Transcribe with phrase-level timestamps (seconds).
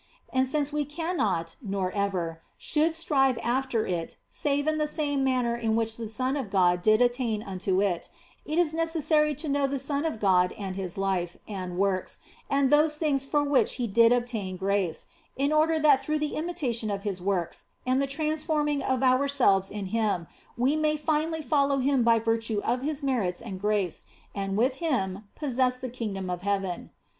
[0.33, 5.55] And since we cannot nor ever should strive after it save in the same manner
[5.55, 8.09] in which the Son of God did attain unto it,
[8.43, 12.17] it is necessary to know the Son of God and His life and works
[12.49, 15.05] and those things for the which He did obtain grace,
[15.37, 19.85] in order that through the imitation of His works and the transforming of ourselves in
[19.93, 20.25] Him,
[20.57, 25.25] we may finally follow Him by virtue of His merits and grace, and with Him
[25.35, 26.89] possess the King dom of Heaven.